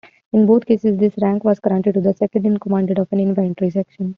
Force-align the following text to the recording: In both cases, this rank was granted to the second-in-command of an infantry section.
In 0.33 0.47
both 0.47 0.65
cases, 0.65 0.97
this 0.97 1.13
rank 1.21 1.43
was 1.43 1.59
granted 1.59 1.93
to 1.93 2.01
the 2.01 2.15
second-in-command 2.15 2.97
of 2.97 3.07
an 3.13 3.19
infantry 3.19 3.69
section. 3.69 4.09